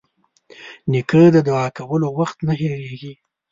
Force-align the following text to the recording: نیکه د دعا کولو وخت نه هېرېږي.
نیکه 0.91 1.21
د 1.35 1.37
دعا 1.47 1.67
کولو 1.77 2.07
وخت 2.19 2.37
نه 2.47 2.53
هېرېږي. 2.61 3.13